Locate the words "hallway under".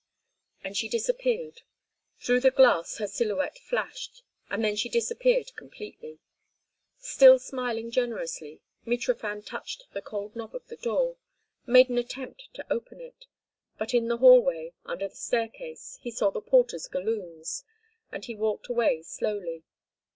14.17-15.07